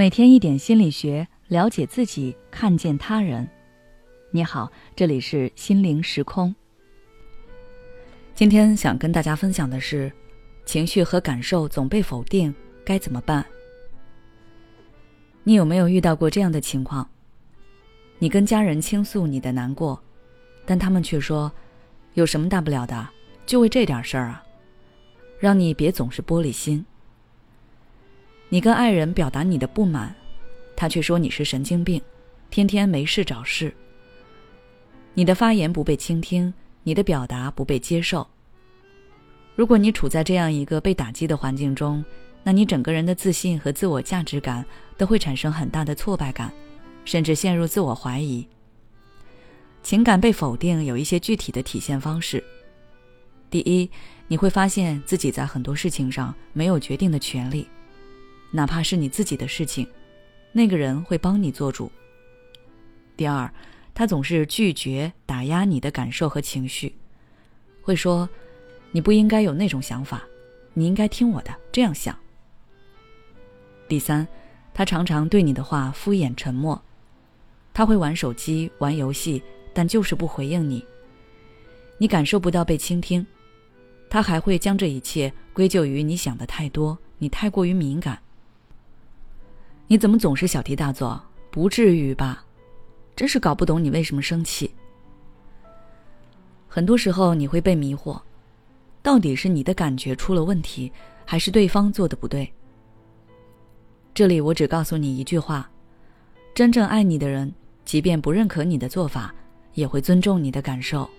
[0.00, 3.46] 每天一点心理学，了解自己，看见他人。
[4.30, 6.54] 你好，这里是心灵时空。
[8.34, 10.10] 今天想跟大家分享的是，
[10.64, 13.44] 情绪和感受总被否定，该怎么办？
[15.42, 17.06] 你有没有遇到过这样的情况？
[18.18, 20.02] 你跟家人倾诉你的难过，
[20.64, 21.52] 但他们却说
[22.16, 23.06] ：“有什么大不了的？
[23.44, 24.42] 就为这点事儿啊！”
[25.38, 26.86] 让你别总是玻璃心。
[28.52, 30.12] 你跟爱人表达你的不满，
[30.76, 32.02] 他却说你是神经病，
[32.50, 33.72] 天天没事找事。
[35.14, 38.26] 你的发言不被倾听，你的表达不被接受。
[39.54, 42.04] 如果你处在这样一个被打击的环境中，
[42.42, 44.66] 那你整个人的自信和自我价值感
[44.98, 46.52] 都会产生很大的挫败感，
[47.04, 48.44] 甚至陷入自我怀疑。
[49.80, 52.42] 情感被否定有一些具体的体现方式。
[53.48, 53.88] 第一，
[54.26, 57.68] 你会发现自己在很多事情上没有决定的权利。
[58.50, 59.86] 哪怕是你自己的事情，
[60.52, 61.90] 那个人会帮你做主。
[63.16, 63.52] 第二，
[63.94, 66.94] 他总是拒绝打压你的感受和情绪，
[67.82, 68.28] 会说
[68.90, 70.22] ：“你不应该有那种想法，
[70.74, 72.18] 你应该听我的，这样想。”
[73.86, 74.26] 第三，
[74.72, 76.80] 他常常对你的话敷衍沉默，
[77.74, 80.84] 他会玩手机、玩游戏，但就是不回应你。
[81.98, 83.26] 你感受不到被倾听，
[84.08, 88.18] 他还会将这一切归咎于你想的太多，你太过于敏感。
[89.90, 91.20] 你怎么总是小题大做？
[91.50, 92.44] 不至于吧？
[93.16, 94.72] 真是搞不懂你为什么生气。
[96.68, 98.20] 很多时候你会被迷惑，
[99.02, 100.92] 到底是你的感觉出了问题，
[101.24, 102.48] 还是对方做的不对？
[104.14, 105.68] 这里我只告诉你一句话：
[106.54, 107.52] 真正爱你的人，
[107.84, 109.34] 即便不认可你的做法，
[109.74, 111.10] 也会尊重你的感受。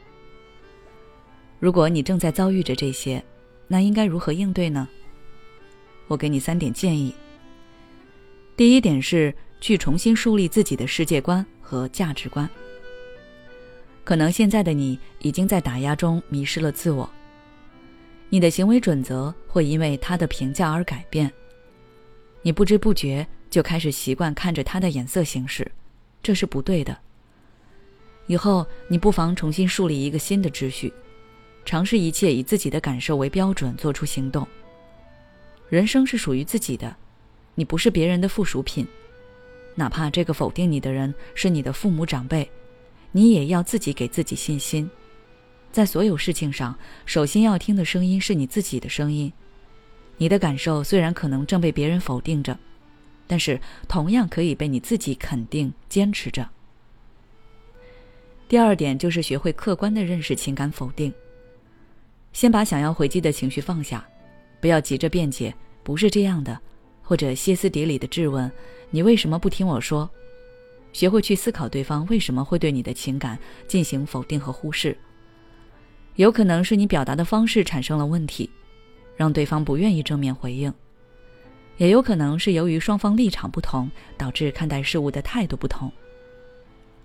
[1.59, 3.21] 如果你正在遭遇着这些，
[3.67, 4.87] 那应该如何应对呢？
[6.07, 7.13] 我给你三点建议。
[8.55, 12.49] 第一点是去重新树立自己的世界观和价值观。
[14.03, 17.09] 可能现在的你已经在打压中迷失了自我，
[18.29, 21.31] 你的行为准则会因为他的评价而改变，
[22.41, 25.71] 你不知不觉就开始习惯看着他的眼色行事，
[26.21, 26.97] 这是不对的。
[28.27, 30.91] 以后你不妨重新树立一个新的秩序，
[31.63, 34.47] 尝试一切以自己的感受为标准做出行动。
[35.69, 36.95] 人生是属于自己的。
[37.55, 38.87] 你不是别人的附属品，
[39.75, 42.49] 哪怕这个否定你的人是你的父母长辈，
[43.11, 44.89] 你也要自己给自己信心。
[45.71, 49.31] 在所有事情上，首先要听的声音是你自己的声音。
[50.17, 52.57] 你的感受虽然可能正被别人否定着，
[53.25, 56.47] 但是同样可以被你自己肯定、坚持着。
[58.47, 61.11] 第二点就是学会客观的认识情感否定。
[62.33, 64.05] 先把想要回击的情绪放下，
[64.59, 66.59] 不要急着辩解，不是这样的。
[67.11, 68.49] 或者歇斯底里的质问
[68.89, 70.09] ：“你为什么不听我说？”
[70.93, 74.97] 学会去思考对方为什么会对你的情感进行否定和忽视。
[76.15, 78.49] 有可能是你表达的方式产生了问题，
[79.17, 80.71] 让对方不愿意正面回应；
[81.75, 85.91] 也有可能是由于双方立场不同，导致看待事物的态度不同。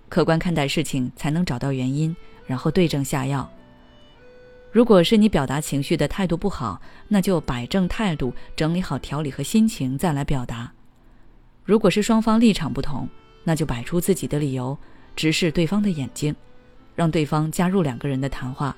[0.07, 2.15] 客观看待事情，才能找到原因，
[2.45, 3.51] 然后对症下药。
[4.71, 10.71] 如果是你表达情绪的态度不好，那就摆正态度，整理好条理和心情再来表达。
[11.63, 13.07] 如果是双方立场不同，
[13.43, 14.77] 那就摆出自己的理由，
[15.15, 16.35] 直视对方的眼睛，
[16.95, 18.75] 让对方加入两个人的谈话，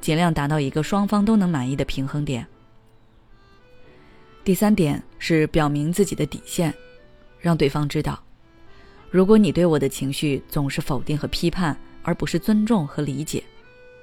[0.00, 2.46] 尽量达到一个双方都能满意的平衡点。
[4.44, 6.72] 第三点是表明自己的底线，
[7.40, 8.22] 让对方知道，
[9.10, 13.42] 如果你对我的情绪总是否定和批判，而不是尊重和理解。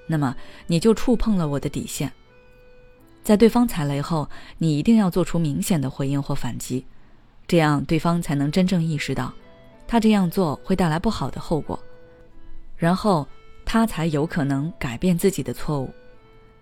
[0.08, 0.36] 那么
[0.68, 2.12] 你就触碰了我的底线。
[3.24, 6.86] 在对方踩雷后，你一定要做出明显的回应或反击，
[7.48, 9.34] 这样对方才能真正意识到，
[9.88, 11.80] 他这样做会带来不好的后果，
[12.76, 13.26] 然后
[13.64, 15.90] 他才有可能改变自己的错误。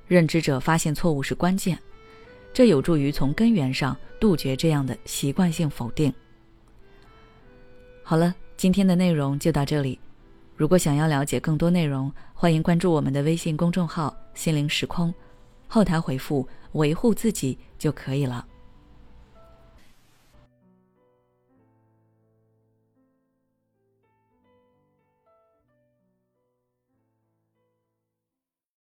[0.08, 1.80] 认知者发现错误是关键，
[2.54, 6.14] 这有助于从根源上杜绝这样的习惯性否定。
[8.04, 9.98] 好了，今天的内容就到这里。
[10.56, 15.12] 如果想要了解更多内容，欢迎关注我们的微信公众号“心灵时空”，
[15.68, 18.46] 后台回复“维护自己”就可以了。